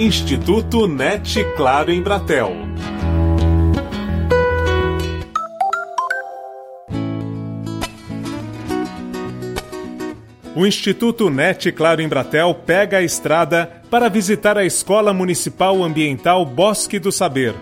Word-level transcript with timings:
Instituto 0.00 0.86
NET 0.86 1.44
Claro 1.56 1.90
em 1.90 2.00
Bratel. 2.00 2.52
O 10.54 10.64
Instituto 10.64 11.28
NET 11.28 11.72
Claro 11.72 12.00
em 12.00 12.06
Bratel 12.06 12.54
pega 12.54 12.98
a 12.98 13.02
estrada 13.02 13.82
para 13.90 14.08
visitar 14.08 14.56
a 14.56 14.64
Escola 14.64 15.12
Municipal 15.12 15.82
Ambiental 15.82 16.46
Bosque 16.46 17.00
do 17.00 17.10
Saber. 17.10 17.52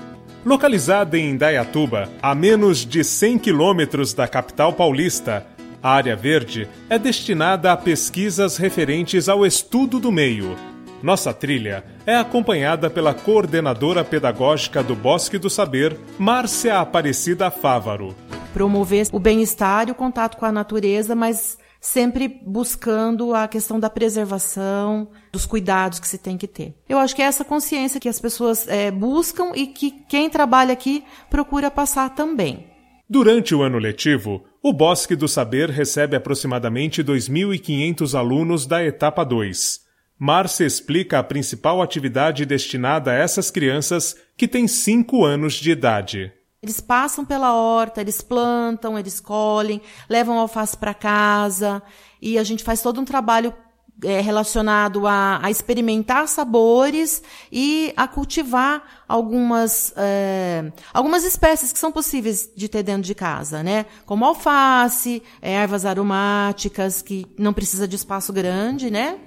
Localizada 0.45 1.17
em 1.17 1.31
Indaiatuba, 1.31 2.11
a 2.21 2.35
menos 2.35 2.85
de 2.85 3.03
100 3.03 3.39
quilômetros 3.39 4.13
da 4.13 4.29
capital 4.29 4.75
paulista, 4.75 5.47
a 5.83 5.91
área 5.91 6.15
verde 6.15 6.69
é 6.91 6.99
destinada 6.99 7.73
a 7.73 7.79
pesquisas 7.79 8.59
referentes 8.59 9.27
ao 9.27 9.47
estudo 9.47 9.99
do 9.99 10.13
meio. 10.13 10.76
Nossa 11.03 11.33
trilha 11.33 11.85
é 12.07 12.17
acompanhada 12.17 12.89
pela 12.89 13.13
coordenadora 13.13 14.05
pedagógica 14.05 14.83
do 14.83 14.95
Bosque 14.97 15.39
do 15.39 15.51
Saber, 15.51 15.97
Márcia 16.19 16.79
Aparecida 16.81 17.51
Fávaro. 17.51 18.15
Promover 18.53 19.07
o 19.13 19.19
bem-estar 19.19 19.89
e 19.89 19.93
o 19.93 19.95
contato 19.95 20.39
com 20.39 20.47
a 20.47 20.53
natureza, 20.53 21.15
mas 21.15 21.59
sempre 21.81 22.27
buscando 22.45 23.35
a 23.35 23.47
questão 23.47 23.79
da 23.79 23.91
preservação, 23.91 25.09
dos 25.31 25.45
cuidados 25.45 26.01
que 26.01 26.09
se 26.09 26.19
tem 26.19 26.39
que 26.39 26.49
ter. 26.49 26.75
Eu 26.89 26.99
acho 26.99 27.15
que 27.15 27.23
é 27.23 27.27
essa 27.27 27.45
consciência 27.45 28.01
que 28.01 28.09
as 28.09 28.19
pessoas 28.19 28.67
é, 28.67 28.91
buscam 28.91 29.53
e 29.55 29.67
que 29.67 29.91
quem 30.09 30.31
trabalha 30.31 30.73
aqui 30.73 31.05
procura 31.29 31.71
passar 31.71 32.15
também. 32.15 32.67
Durante 33.09 33.55
o 33.55 33.63
ano 33.63 33.79
letivo, 33.79 34.43
o 34.61 34.73
Bosque 34.73 35.15
do 35.15 35.29
Saber 35.29 35.71
recebe 35.71 36.17
aproximadamente 36.17 37.05
2.500 37.05 38.19
alunos 38.19 38.67
da 38.67 38.83
etapa 38.83 39.23
2. 39.23 39.86
Márcia 40.19 40.65
explica 40.65 41.19
a 41.19 41.23
principal 41.23 41.83
atividade 41.83 42.47
destinada 42.47 43.11
a 43.11 43.15
essas 43.15 43.51
crianças 43.51 44.17
que 44.37 44.49
têm 44.49 44.67
5 44.67 45.25
anos 45.25 45.55
de 45.55 45.71
idade. 45.71 46.33
Eles 46.63 46.81
passam 46.81 47.25
pela 47.25 47.55
horta, 47.55 48.01
eles 48.01 48.23
plantam, 48.23 48.99
eles 48.99 49.21
colhem, 49.21 49.81
levam 50.09 50.39
alface 50.39 50.77
para 50.77 50.95
casa 50.95 51.83
e 52.21 52.39
a 52.39 52.43
gente 52.43 52.65
faz 52.65 52.81
todo 52.81 53.01
um 53.01 53.05
trabalho 53.05 53.55
é, 54.03 54.21
relacionado 54.21 55.07
a, 55.07 55.39
a, 55.43 55.51
experimentar 55.51 56.29
sabores 56.29 57.23
e 57.53 57.93
a 57.97 58.09
cultivar 58.09 58.83
algumas, 59.09 59.93
é, 59.97 60.73
algumas 60.93 61.25
espécies 61.25 61.73
que 61.73 61.79
são 61.79 61.93
possíveis 61.93 62.51
de 62.55 62.69
ter 62.69 62.83
dentro 62.83 63.03
de 63.03 63.15
casa, 63.15 63.63
né? 63.63 63.87
Como 64.05 64.25
alface, 64.25 65.23
é, 65.41 65.53
ervas 65.53 65.87
aromáticas, 65.87 67.01
que 67.01 67.27
não 67.39 67.53
precisa 67.53 67.87
de 67.87 67.97
espaço 67.97 68.33
grande, 68.33 68.91
né? 68.91 69.19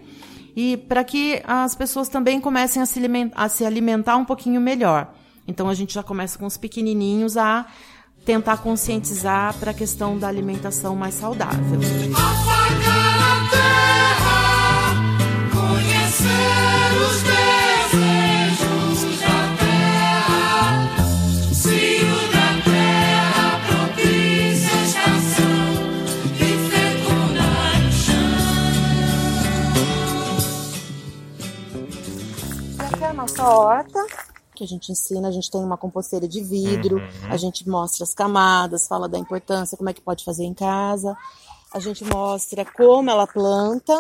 E 0.55 0.77
para 0.77 1.03
que 1.03 1.41
as 1.45 1.75
pessoas 1.75 2.09
também 2.09 2.39
comecem 2.39 2.81
a 2.81 2.85
se, 2.85 2.99
alimentar, 2.99 3.43
a 3.43 3.49
se 3.49 3.65
alimentar 3.65 4.17
um 4.17 4.25
pouquinho 4.25 4.59
melhor. 4.59 5.13
Então 5.47 5.69
a 5.69 5.73
gente 5.73 5.93
já 5.93 6.03
começa 6.03 6.37
com 6.37 6.45
os 6.45 6.57
pequenininhos 6.57 7.37
a 7.37 7.65
tentar 8.25 8.57
conscientizar 8.57 9.55
para 9.59 9.71
a 9.71 9.73
questão 9.73 10.17
da 10.17 10.27
alimentação 10.27 10.95
mais 10.95 11.15
saudável. 11.15 11.79
Que 34.59 34.63
a 34.65 34.67
gente 34.67 34.91
ensina, 34.91 35.29
a 35.29 35.31
gente 35.31 35.49
tem 35.49 35.63
uma 35.63 35.77
composteira 35.77 36.27
de 36.27 36.43
vidro, 36.43 36.97
uhum. 36.97 37.31
a 37.31 37.37
gente 37.37 37.67
mostra 37.67 38.03
as 38.03 38.13
camadas, 38.13 38.87
fala 38.87 39.07
da 39.07 39.17
importância, 39.17 39.77
como 39.77 39.89
é 39.89 39.93
que 39.93 40.01
pode 40.01 40.25
fazer 40.25 40.43
em 40.43 40.53
casa. 40.53 41.15
A 41.73 41.79
gente 41.79 42.03
mostra 42.03 42.65
como 42.65 43.09
ela 43.09 43.25
planta 43.25 43.93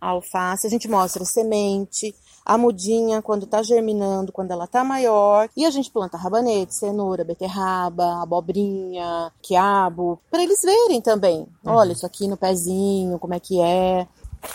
a 0.00 0.08
alface, 0.08 0.66
a 0.66 0.70
gente 0.70 0.88
mostra 0.88 1.22
a 1.22 1.26
semente, 1.26 2.14
a 2.44 2.56
mudinha 2.56 3.20
quando 3.20 3.44
está 3.44 3.62
germinando, 3.62 4.32
quando 4.32 4.52
ela 4.52 4.64
está 4.64 4.82
maior, 4.82 5.50
e 5.54 5.66
a 5.66 5.70
gente 5.70 5.90
planta 5.90 6.16
rabanete, 6.16 6.74
cenoura, 6.74 7.24
beterraba, 7.24 8.22
abobrinha, 8.22 9.30
quiabo, 9.42 10.18
para 10.30 10.42
eles 10.42 10.62
verem 10.62 11.00
também. 11.02 11.46
Uhum. 11.62 11.72
Olha 11.72 11.92
isso 11.92 12.06
aqui 12.06 12.26
no 12.26 12.38
pezinho, 12.38 13.18
como 13.18 13.34
é 13.34 13.40
que 13.40 13.60
é. 13.60 14.06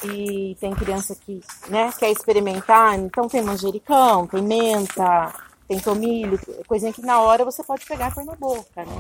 E 0.06 0.56
tem 0.60 0.74
criança 0.74 1.16
que, 1.16 1.42
né, 1.68 1.92
quer 2.00 2.10
experimentar, 2.10 2.98
então 2.98 3.28
tem 3.28 3.44
manjericão, 3.44 4.26
tem 4.26 4.42
menta, 4.42 5.34
tem 5.72 5.80
tomilho, 5.80 6.38
coisinha 6.68 6.92
que 6.92 7.02
na 7.02 7.22
hora 7.22 7.46
você 7.46 7.64
pode 7.64 7.86
pegar 7.86 8.12
e 8.12 8.14
pôr 8.14 8.26
na 8.26 8.36
boca, 8.36 8.66
né? 8.76 8.92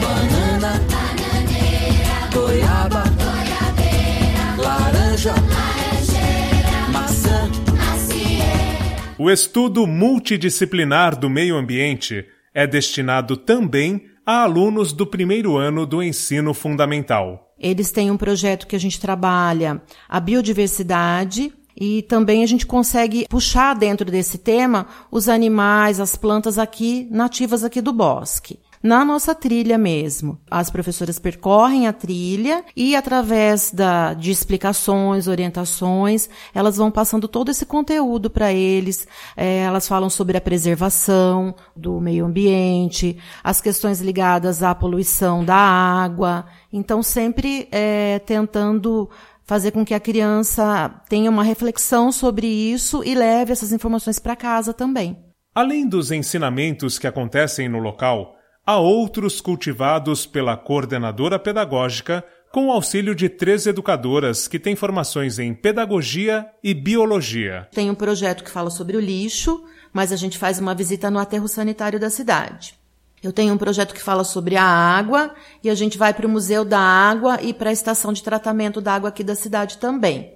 Banana, 0.00 0.74
bananeira, 0.88 2.30
goiaba, 2.32 3.02
goiabeira, 3.18 4.62
laranja, 4.62 5.32
laranjeira, 5.32 6.88
maçã, 6.92 7.50
macieira. 7.76 9.16
O 9.18 9.28
estudo 9.28 9.84
multidisciplinar 9.84 11.18
do 11.18 11.28
meio 11.28 11.56
ambiente 11.56 12.24
é 12.54 12.64
destinado 12.64 13.36
também 13.36 14.06
a 14.24 14.44
alunos 14.44 14.92
do 14.92 15.04
primeiro 15.04 15.56
ano 15.56 15.84
do 15.84 16.00
ensino 16.00 16.54
fundamental. 16.54 17.52
Eles 17.58 17.90
têm 17.90 18.08
um 18.08 18.16
projeto 18.16 18.68
que 18.68 18.76
a 18.76 18.78
gente 18.78 19.00
trabalha 19.00 19.82
a 20.08 20.20
biodiversidade, 20.20 21.52
e 21.82 22.00
também 22.00 22.44
a 22.44 22.46
gente 22.46 22.64
consegue 22.64 23.26
puxar 23.28 23.74
dentro 23.74 24.08
desse 24.08 24.38
tema 24.38 24.86
os 25.10 25.28
animais, 25.28 25.98
as 25.98 26.14
plantas 26.14 26.56
aqui 26.56 27.08
nativas 27.10 27.64
aqui 27.64 27.80
do 27.80 27.92
bosque 27.92 28.60
na 28.82 29.04
nossa 29.04 29.34
trilha 29.34 29.78
mesmo. 29.78 30.38
As 30.50 30.68
professoras 30.68 31.18
percorrem 31.18 31.86
a 31.86 31.92
trilha 31.92 32.64
e 32.76 32.96
através 32.96 33.70
da, 33.70 34.12
de 34.12 34.30
explicações, 34.30 35.28
orientações, 35.28 36.28
elas 36.52 36.76
vão 36.76 36.90
passando 36.90 37.28
todo 37.28 37.50
esse 37.50 37.64
conteúdo 37.64 38.28
para 38.28 38.52
eles. 38.52 39.06
É, 39.36 39.58
elas 39.60 39.86
falam 39.86 40.10
sobre 40.10 40.36
a 40.36 40.40
preservação 40.40 41.54
do 41.76 42.00
meio 42.00 42.26
ambiente, 42.26 43.16
as 43.44 43.60
questões 43.60 44.00
ligadas 44.00 44.62
à 44.62 44.74
poluição 44.74 45.44
da 45.44 45.54
água. 45.54 46.46
Então 46.72 47.02
sempre 47.02 47.68
é, 47.70 48.18
tentando 48.20 49.08
fazer 49.44 49.70
com 49.72 49.84
que 49.84 49.94
a 49.94 50.00
criança 50.00 50.88
tenha 51.08 51.30
uma 51.30 51.42
reflexão 51.42 52.10
sobre 52.12 52.46
isso 52.46 53.02
e 53.04 53.14
leve 53.14 53.52
essas 53.52 53.72
informações 53.72 54.18
para 54.18 54.36
casa 54.36 54.72
também. 54.72 55.18
Além 55.54 55.86
dos 55.86 56.10
ensinamentos 56.10 56.98
que 56.98 57.06
acontecem 57.06 57.68
no 57.68 57.78
local, 57.78 58.34
há 58.66 58.78
outros 58.78 59.40
cultivados 59.40 60.24
pela 60.24 60.56
coordenadora 60.56 61.38
pedagógica 61.38 62.24
com 62.52 62.68
o 62.68 62.70
auxílio 62.70 63.14
de 63.14 63.28
três 63.28 63.66
educadoras 63.66 64.46
que 64.46 64.58
têm 64.58 64.76
formações 64.76 65.38
em 65.38 65.54
pedagogia 65.54 66.46
e 66.62 66.74
biologia. 66.74 67.66
Tem 67.72 67.90
um 67.90 67.94
projeto 67.94 68.44
que 68.44 68.50
fala 68.50 68.70
sobre 68.70 68.96
o 68.96 69.00
lixo, 69.00 69.64
mas 69.92 70.12
a 70.12 70.16
gente 70.16 70.38
faz 70.38 70.58
uma 70.58 70.74
visita 70.74 71.10
no 71.10 71.18
aterro 71.18 71.48
sanitário 71.48 71.98
da 71.98 72.10
cidade. 72.10 72.74
Eu 73.22 73.32
tenho 73.32 73.54
um 73.54 73.58
projeto 73.58 73.94
que 73.94 74.02
fala 74.02 74.24
sobre 74.24 74.56
a 74.56 74.64
água 74.64 75.32
e 75.62 75.70
a 75.70 75.74
gente 75.74 75.96
vai 75.96 76.12
para 76.12 76.26
o 76.26 76.30
Museu 76.30 76.64
da 76.64 76.80
Água 76.80 77.40
e 77.40 77.54
para 77.54 77.70
a 77.70 77.72
estação 77.72 78.12
de 78.12 78.22
tratamento 78.22 78.80
da 78.80 78.94
água 78.94 79.10
aqui 79.10 79.22
da 79.22 79.36
cidade 79.36 79.78
também. 79.78 80.34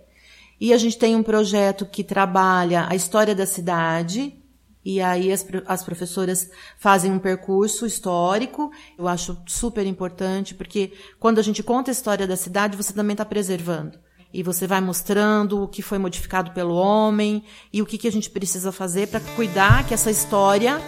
E 0.61 0.73
a 0.73 0.79
gente 0.79 0.97
tem 0.97 1.17
um 1.17 1.23
projeto 1.23 1.85
que 1.85 2.05
trabalha 2.05 2.87
a 2.89 2.95
história 2.95 3.35
da 3.35 3.45
cidade, 3.45 4.41
e 4.85 5.01
aí 5.01 5.33
as, 5.33 5.45
as 5.67 5.83
professoras 5.83 6.49
fazem 6.79 7.11
um 7.11 7.19
percurso 7.19 7.85
histórico. 7.85 8.71
Eu 8.97 9.09
acho 9.09 9.37
super 9.47 9.85
importante, 9.85 10.55
porque 10.55 10.93
quando 11.19 11.41
a 11.41 11.43
gente 11.43 11.63
conta 11.65 11.91
a 11.91 11.93
história 11.93 12.27
da 12.27 12.37
cidade, 12.37 12.77
você 12.77 12.93
também 12.93 13.15
está 13.15 13.25
preservando. 13.25 13.99
E 14.33 14.45
você 14.45 14.67
vai 14.67 14.81
mostrando 14.81 15.63
o 15.63 15.69
que 15.69 15.83
foi 15.83 15.99
modificado 15.99 16.53
pelo 16.53 16.75
homem 16.75 17.45
e 17.73 17.83
o 17.83 17.87
que, 17.87 17.99
que 17.99 18.07
a 18.07 18.13
gente 18.13 18.31
precisa 18.31 18.71
fazer 18.71 19.09
para 19.09 19.21
cuidar 19.35 19.87
que 19.87 19.93
essa 19.93 20.11
história 20.11 20.81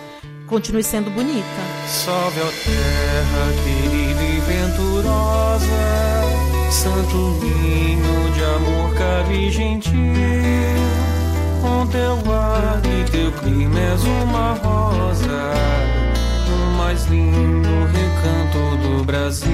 continue 0.48 0.82
sendo 0.82 1.10
bonita. 1.10 1.44
Salve 1.86 2.40
a 2.40 2.50
terra 2.64 3.52
querida 3.62 4.22
e 4.22 4.40
venturosa, 4.40 5.66
santo 6.70 7.38
ninho 7.40 8.32
de 8.32 8.44
amor 8.44 8.94
caro 8.94 9.32
e 9.32 9.50
gentil. 9.50 9.92
Com 11.60 11.86
teu 11.88 12.32
ar 12.32 12.80
e 12.84 13.10
teu 13.10 13.30
clima 13.32 13.78
és 13.78 14.02
uma 14.02 14.54
rosa, 14.54 15.52
o 16.48 16.76
mais 16.78 17.04
lindo 17.06 17.68
recanto 17.92 18.88
do 18.88 19.04
Brasil. 19.04 19.48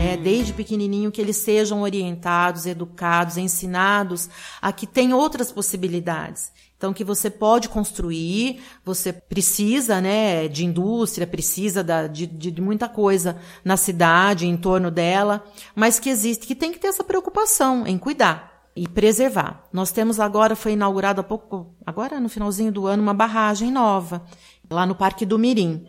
É, 0.00 0.16
desde 0.16 0.52
pequenininho 0.52 1.12
que 1.12 1.20
eles 1.20 1.36
sejam 1.36 1.82
orientados, 1.82 2.66
educados, 2.66 3.36
ensinados 3.36 4.28
a 4.60 4.72
que 4.72 4.86
tem 4.86 5.12
outras 5.12 5.52
possibilidades 5.52 6.52
então, 6.84 6.92
que 6.92 7.02
você 7.02 7.30
pode 7.30 7.70
construir, 7.70 8.60
você 8.84 9.10
precisa, 9.10 10.02
né, 10.02 10.48
de 10.48 10.66
indústria, 10.66 11.26
precisa 11.26 11.82
da, 11.82 12.06
de, 12.06 12.26
de 12.26 12.60
muita 12.60 12.90
coisa 12.90 13.38
na 13.64 13.74
cidade, 13.74 14.46
em 14.46 14.54
torno 14.54 14.90
dela, 14.90 15.42
mas 15.74 15.98
que 15.98 16.10
existe, 16.10 16.46
que 16.46 16.54
tem 16.54 16.72
que 16.72 16.78
ter 16.78 16.88
essa 16.88 17.02
preocupação 17.02 17.86
em 17.86 17.96
cuidar. 17.96 18.52
e 18.76 18.86
preservar. 18.86 19.64
Nós 19.72 19.92
temos 19.92 20.20
agora, 20.20 20.54
foi 20.54 20.72
inaugurado 20.72 21.22
há 21.22 21.24
pouco, 21.24 21.74
agora 21.86 22.20
no 22.20 22.28
finalzinho 22.28 22.70
do 22.70 22.86
ano, 22.86 23.02
uma 23.02 23.14
barragem 23.14 23.70
nova, 23.70 24.22
lá 24.68 24.84
no 24.84 24.94
Parque 24.94 25.24
do 25.24 25.38
Mirim. 25.38 25.86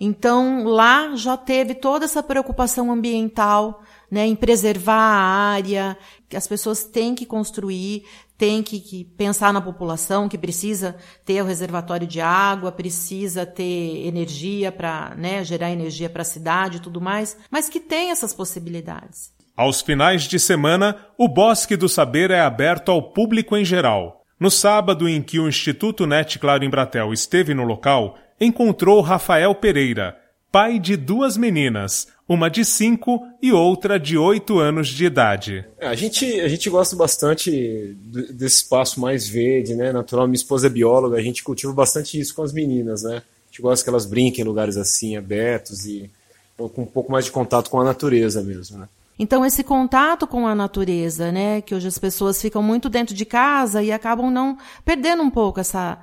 Então, 0.00 0.64
lá 0.64 1.14
já 1.14 1.36
teve 1.36 1.74
toda 1.74 2.06
essa 2.06 2.22
preocupação 2.22 2.90
ambiental, 2.90 3.82
né, 4.10 4.26
em 4.26 4.34
preservar 4.34 4.94
a 4.94 5.52
área, 5.52 5.96
que 6.28 6.36
as 6.36 6.46
pessoas 6.46 6.84
têm 6.84 7.14
que 7.14 7.26
construir, 7.26 8.04
têm 8.36 8.62
que, 8.62 8.80
que, 8.80 9.04
pensar 9.04 9.52
na 9.52 9.60
população, 9.60 10.28
que 10.28 10.38
precisa 10.38 10.96
ter 11.24 11.42
o 11.42 11.46
reservatório 11.46 12.06
de 12.06 12.20
água, 12.20 12.72
precisa 12.72 13.44
ter 13.44 14.06
energia 14.06 14.70
para 14.70 15.14
né, 15.16 15.42
gerar 15.44 15.70
energia 15.70 16.08
para 16.08 16.22
a 16.22 16.24
cidade 16.24 16.76
e 16.76 16.80
tudo 16.80 17.00
mais, 17.00 17.36
mas 17.50 17.68
que 17.68 17.80
tem 17.80 18.10
essas 18.10 18.32
possibilidades. 18.32 19.32
Aos 19.56 19.80
finais 19.80 20.22
de 20.22 20.38
semana, 20.38 20.96
o 21.18 21.26
Bosque 21.26 21.76
do 21.76 21.88
Saber 21.88 22.30
é 22.30 22.40
aberto 22.40 22.92
ao 22.92 23.10
público 23.10 23.56
em 23.56 23.64
geral. 23.64 24.22
No 24.38 24.52
sábado 24.52 25.08
em 25.08 25.20
que 25.20 25.40
o 25.40 25.48
Instituto 25.48 26.06
Net 26.06 26.38
Claro 26.38 26.64
em 26.64 26.70
Bratel 26.70 27.12
esteve 27.12 27.52
no 27.54 27.64
local, 27.64 28.16
encontrou 28.40 29.00
Rafael 29.00 29.52
Pereira, 29.56 30.16
pai 30.52 30.78
de 30.78 30.96
duas 30.96 31.36
meninas, 31.36 32.06
uma 32.28 32.50
de 32.50 32.64
5 32.64 33.26
e 33.40 33.52
outra 33.52 33.98
de 33.98 34.18
8 34.18 34.58
anos 34.58 34.88
de 34.88 35.06
idade. 35.06 35.64
É, 35.78 35.88
a 35.88 35.94
gente, 35.94 36.26
a 36.40 36.48
gente 36.48 36.68
gosta 36.68 36.94
bastante 36.94 37.96
desse 38.30 38.56
espaço 38.56 39.00
mais 39.00 39.26
verde, 39.26 39.74
né, 39.74 39.90
natural. 39.92 40.26
Minha 40.26 40.36
esposa 40.36 40.66
é 40.66 40.70
bióloga, 40.70 41.16
a 41.16 41.22
gente 41.22 41.42
cultiva 41.42 41.72
bastante 41.72 42.20
isso 42.20 42.34
com 42.34 42.42
as 42.42 42.52
meninas, 42.52 43.02
né. 43.02 43.16
A 43.16 43.50
gente 43.50 43.62
gosta 43.62 43.82
que 43.82 43.88
elas 43.88 44.04
brinquem 44.04 44.44
em 44.44 44.46
lugares 44.46 44.76
assim, 44.76 45.16
abertos 45.16 45.86
e 45.86 46.10
com 46.56 46.82
um 46.82 46.86
pouco 46.86 47.10
mais 47.10 47.24
de 47.24 47.30
contato 47.30 47.70
com 47.70 47.80
a 47.80 47.84
natureza 47.84 48.42
mesmo, 48.42 48.78
né. 48.78 48.88
Então, 49.18 49.44
esse 49.44 49.64
contato 49.64 50.28
com 50.28 50.46
a 50.46 50.54
natureza, 50.54 51.32
né, 51.32 51.60
que 51.60 51.74
hoje 51.74 51.88
as 51.88 51.98
pessoas 51.98 52.40
ficam 52.40 52.62
muito 52.62 52.88
dentro 52.88 53.14
de 53.14 53.24
casa 53.24 53.82
e 53.82 53.90
acabam 53.90 54.30
não 54.30 54.56
perdendo 54.84 55.22
um 55.22 55.30
pouco 55.30 55.58
essa. 55.58 55.98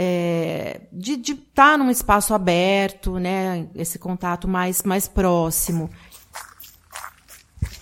É, 0.00 0.82
de 0.92 1.14
estar 1.14 1.42
tá 1.54 1.76
num 1.76 1.90
espaço 1.90 2.32
aberto, 2.32 3.18
né, 3.18 3.66
esse 3.74 3.98
contato 3.98 4.46
mais, 4.46 4.84
mais 4.84 5.08
próximo. 5.08 5.90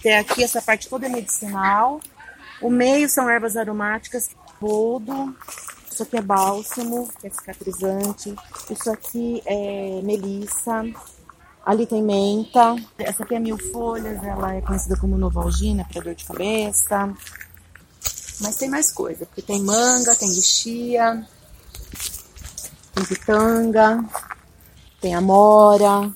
Tem 0.02 0.16
aqui 0.16 0.42
essa 0.42 0.62
parte 0.62 0.88
toda 0.88 1.04
é 1.04 1.08
medicinal. 1.10 2.00
O 2.62 2.70
meio 2.70 3.06
são 3.06 3.28
ervas 3.28 3.54
aromáticas, 3.54 4.30
boldo. 4.58 5.36
Isso 5.92 6.02
aqui 6.04 6.16
é 6.16 6.22
bálsamo, 6.22 7.06
que 7.20 7.26
é 7.26 7.30
cicatrizante. 7.30 8.34
Isso 8.70 8.90
aqui 8.90 9.42
é 9.44 10.00
melissa. 10.02 10.84
Ali 11.66 11.84
tem 11.84 12.02
menta. 12.02 12.76
Essa 12.96 13.24
aqui 13.24 13.34
é 13.34 13.38
mil 13.38 13.58
folhas, 13.58 14.24
ela 14.24 14.54
é 14.54 14.62
conhecida 14.62 14.96
como 14.96 15.18
novalgina 15.18 15.86
para 15.92 16.00
dor 16.00 16.14
de 16.14 16.24
cabeça. 16.24 17.12
Mas 18.40 18.56
tem 18.56 18.70
mais 18.70 18.90
coisa, 18.90 19.26
porque 19.26 19.42
tem 19.42 19.62
manga, 19.62 20.16
tem 20.16 20.28
lixia, 20.28 21.26
tem 22.96 23.04
pitanga, 23.04 24.04
tem 25.02 25.14
amora, 25.14 26.10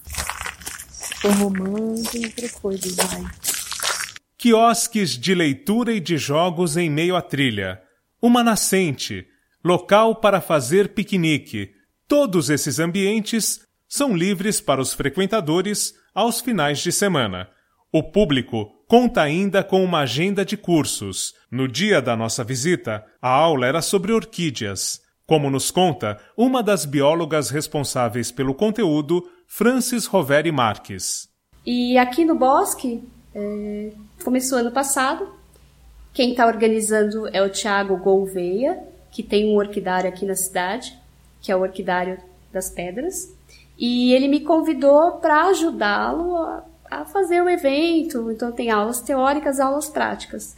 tem 1.21 1.31
romã, 1.33 1.95
tem 2.11 2.25
outras 2.25 2.53
coisas 2.53 2.99
aí. 2.99 3.27
Quiosques 4.39 5.11
de 5.11 5.35
leitura 5.35 5.93
e 5.93 6.01
de 6.01 6.17
jogos 6.17 6.79
em 6.79 6.89
meio 6.89 7.15
à 7.15 7.21
trilha. 7.21 7.83
Uma 8.23 8.43
nascente, 8.43 9.27
local 9.63 10.17
para 10.17 10.41
fazer 10.41 10.95
piquenique. 10.95 11.71
Todos 12.09 12.49
esses 12.49 12.79
ambientes 12.79 13.61
são 13.87 14.17
livres 14.17 14.61
para 14.61 14.81
os 14.81 14.95
frequentadores 14.95 15.95
aos 16.15 16.41
finais 16.41 16.79
de 16.79 16.91
semana. 16.91 17.49
O 17.93 18.03
público 18.03 18.71
conta 18.89 19.21
ainda 19.21 19.63
com 19.63 19.85
uma 19.85 20.01
agenda 20.01 20.47
de 20.47 20.57
cursos. 20.57 21.35
No 21.51 21.69
dia 21.69 22.01
da 22.01 22.17
nossa 22.17 22.43
visita, 22.43 23.05
a 23.21 23.29
aula 23.29 23.67
era 23.67 23.83
sobre 23.83 24.13
orquídeas. 24.13 25.01
Como 25.31 25.49
nos 25.49 25.71
conta 25.71 26.19
uma 26.37 26.61
das 26.61 26.85
biólogas 26.85 27.51
responsáveis 27.51 28.33
pelo 28.33 28.53
conteúdo, 28.53 29.25
Francis 29.47 30.05
Roveri 30.05 30.51
Marques. 30.51 31.29
E 31.65 31.97
aqui 31.97 32.25
no 32.25 32.35
bosque, 32.35 33.09
é, 33.33 33.93
começou 34.25 34.59
ano 34.59 34.73
passado. 34.73 35.29
Quem 36.13 36.33
está 36.33 36.49
organizando 36.49 37.29
é 37.29 37.41
o 37.41 37.49
Tiago 37.49 37.97
Gouveia, 37.99 38.83
que 39.13 39.23
tem 39.23 39.55
um 39.55 39.57
orquidário 39.57 40.11
aqui 40.11 40.27
na 40.27 40.35
cidade, 40.35 40.99
que 41.41 41.53
é 41.53 41.55
o 41.55 41.61
Orquidário 41.61 42.19
das 42.53 42.69
Pedras. 42.69 43.33
E 43.79 44.13
ele 44.13 44.27
me 44.27 44.41
convidou 44.41 45.13
para 45.19 45.45
ajudá-lo 45.45 46.35
a, 46.39 46.65
a, 46.91 47.05
fazer 47.05 47.41
o 47.41 47.49
evento. 47.49 48.33
Então 48.33 48.51
tem 48.51 48.69
aulas 48.69 49.01
teóricas, 49.01 49.61
aulas 49.61 49.89
práticas. 49.89 50.57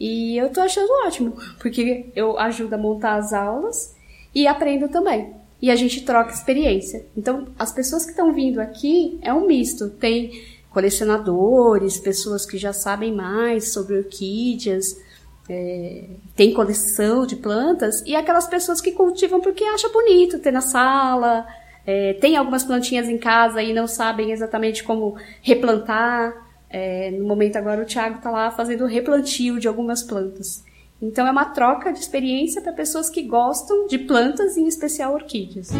E 0.00 0.38
eu 0.38 0.50
tô 0.50 0.62
achando 0.62 0.88
ótimo, 1.06 1.36
porque 1.60 2.10
eu 2.16 2.38
ajudo 2.38 2.72
a 2.72 2.78
montar 2.78 3.16
as 3.16 3.34
aulas 3.34 3.94
e 4.36 4.46
aprendo 4.46 4.86
também. 4.88 5.32
E 5.62 5.70
a 5.70 5.74
gente 5.74 6.04
troca 6.04 6.30
experiência. 6.30 7.06
Então, 7.16 7.46
as 7.58 7.72
pessoas 7.72 8.04
que 8.04 8.10
estão 8.10 8.34
vindo 8.34 8.60
aqui 8.60 9.18
é 9.22 9.32
um 9.32 9.46
misto. 9.46 9.88
Tem 9.88 10.30
colecionadores, 10.68 11.98
pessoas 11.98 12.44
que 12.44 12.58
já 12.58 12.74
sabem 12.74 13.14
mais 13.14 13.72
sobre 13.72 13.96
orquídeas, 13.96 15.00
é, 15.48 16.04
tem 16.34 16.52
coleção 16.52 17.24
de 17.24 17.36
plantas, 17.36 18.02
e 18.04 18.14
aquelas 18.14 18.46
pessoas 18.46 18.78
que 18.78 18.92
cultivam 18.92 19.40
porque 19.40 19.64
acha 19.64 19.88
bonito 19.88 20.38
ter 20.38 20.50
na 20.50 20.60
sala, 20.60 21.46
é, 21.86 22.12
tem 22.14 22.36
algumas 22.36 22.62
plantinhas 22.62 23.08
em 23.08 23.16
casa 23.16 23.62
e 23.62 23.72
não 23.72 23.86
sabem 23.86 24.32
exatamente 24.32 24.84
como 24.84 25.16
replantar. 25.40 26.44
É, 26.68 27.10
no 27.12 27.24
momento 27.26 27.56
agora 27.56 27.80
o 27.80 27.86
Thiago 27.86 28.16
está 28.16 28.30
lá 28.30 28.50
fazendo 28.50 28.84
replantio 28.84 29.58
de 29.58 29.66
algumas 29.66 30.02
plantas. 30.02 30.62
Então 31.00 31.26
é 31.26 31.30
uma 31.30 31.44
troca 31.44 31.92
de 31.92 31.98
experiência 31.98 32.62
para 32.62 32.72
pessoas 32.72 33.10
que 33.10 33.22
gostam 33.22 33.86
de 33.86 33.98
plantas, 33.98 34.56
em 34.56 34.66
especial 34.66 35.12
orquídeas. 35.12 35.70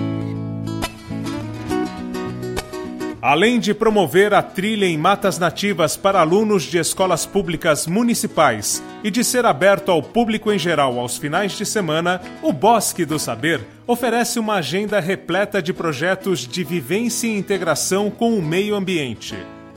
Além 3.23 3.59
de 3.59 3.75
promover 3.75 4.33
a 4.33 4.41
trilha 4.41 4.85
em 4.85 4.97
matas 4.97 5.37
nativas 5.37 5.97
para 5.97 6.21
alunos 6.21 6.63
de 6.63 6.79
escolas 6.79 7.27
públicas 7.27 7.87
municipais 7.87 8.81
e 9.03 9.11
de 9.11 9.25
ser 9.25 9.45
aberto 9.45 9.91
ao 9.91 10.01
público 10.01 10.53
em 10.53 10.59
geral 10.59 10.97
aos 11.01 11.17
finais 11.17 11.59
de 11.59 11.67
semana, 11.67 12.21
o 12.41 12.53
Bosque 12.53 13.05
do 13.05 13.19
Saber 13.19 13.67
oferece 13.85 14.39
uma 14.39 14.55
agenda 14.57 15.01
repleta 15.01 15.61
de 15.61 15.73
projetos 15.73 16.47
de 16.47 16.63
vivência 16.63 17.27
e 17.27 17.37
integração 17.37 18.11
com 18.11 18.33
o 18.33 18.43
meio 18.43 18.77
ambiente. 18.77 19.35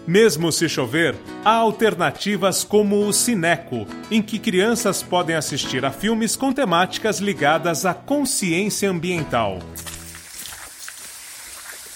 Mesmo 0.10 0.52
se 0.52 0.68
chover, 0.68 1.16
há 1.46 1.52
alternativas 1.52 2.64
como 2.64 3.06
o 3.06 3.14
Cineco, 3.14 3.86
em 4.10 4.24
que 4.24 4.40
crianças 4.40 5.04
podem 5.04 5.36
assistir 5.36 5.86
a 5.86 5.92
filmes 5.92 6.36
com 6.36 6.52
temáticas 6.52 7.20
ligadas 7.20 7.86
à 7.86 7.94
consciência 7.94 8.90
ambiental 8.90 9.60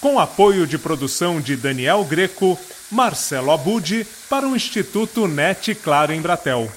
com 0.04 0.20
apoio 0.20 0.66
de 0.66 0.76
produção 0.76 1.40
de 1.40 1.56
Daniel 1.56 2.04
Greco, 2.04 2.58
Marcelo 2.92 3.50
Abud, 3.50 4.06
para 4.28 4.46
o 4.46 4.54
Instituto 4.54 5.26
NET 5.26 5.74
Claro 5.76 6.12
em 6.12 6.20
Bratel. 6.20 6.70